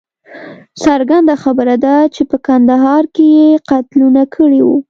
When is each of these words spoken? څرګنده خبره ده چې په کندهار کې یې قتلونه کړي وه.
څرګنده 0.83 1.35
خبره 1.43 1.75
ده 1.85 1.95
چې 2.15 2.21
په 2.29 2.37
کندهار 2.47 3.03
کې 3.15 3.25
یې 3.37 3.49
قتلونه 3.69 4.23
کړي 4.35 4.61
وه. 4.67 4.77